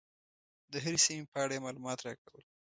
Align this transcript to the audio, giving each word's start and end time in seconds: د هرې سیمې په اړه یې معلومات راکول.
د 0.71 0.73
هرې 0.83 0.99
سیمې 1.05 1.29
په 1.31 1.37
اړه 1.43 1.53
یې 1.55 1.63
معلومات 1.65 1.99
راکول. 2.05 2.41